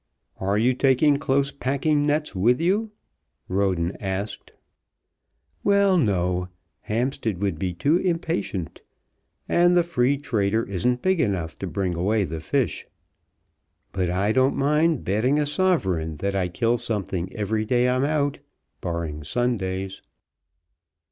[0.39, 2.89] "Are you taking close packing nets with you?"
[3.47, 4.51] Roden asked.
[5.63, 6.47] "Well, no.
[6.79, 8.81] Hampstead would be too impatient.
[9.47, 12.87] And the Free Trader isn't big enough to bring away the fish.
[13.91, 18.39] But I don't mind betting a sovereign that I kill something every day I'm out,
[18.81, 20.01] barring Sundays."